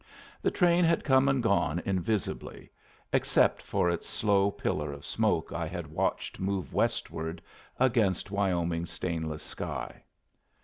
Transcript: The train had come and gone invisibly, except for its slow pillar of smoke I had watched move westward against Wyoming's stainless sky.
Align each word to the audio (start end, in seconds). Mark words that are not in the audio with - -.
The 0.41 0.49
train 0.49 0.83
had 0.83 1.03
come 1.03 1.29
and 1.29 1.43
gone 1.43 1.77
invisibly, 1.85 2.71
except 3.13 3.61
for 3.61 3.87
its 3.87 4.07
slow 4.09 4.49
pillar 4.49 4.91
of 4.91 5.05
smoke 5.05 5.51
I 5.53 5.67
had 5.67 5.85
watched 5.85 6.39
move 6.39 6.73
westward 6.73 7.39
against 7.79 8.31
Wyoming's 8.31 8.89
stainless 8.89 9.43
sky. 9.43 10.01